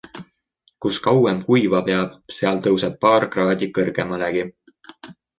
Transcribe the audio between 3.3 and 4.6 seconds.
kraadi kõrgemalegi.